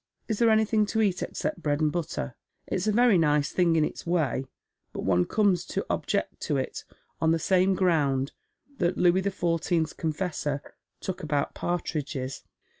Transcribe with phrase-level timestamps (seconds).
[0.27, 2.33] Is there anything to eat except bread and butter?
[2.65, 4.45] It's a very nice thing in its way,
[4.93, 6.85] but one comes to object to it
[7.21, 8.31] on the same gromid
[8.79, 10.63] that Louis the Fourteenth's confessor
[11.01, 12.41] took about partridges."